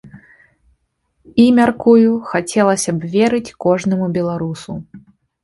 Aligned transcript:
І, 0.13 1.45
мяркую, 1.59 2.09
хацелася 2.31 2.91
б 2.97 3.11
верыць 3.17 3.55
кожнаму 3.67 4.11
беларусу. 4.19 4.71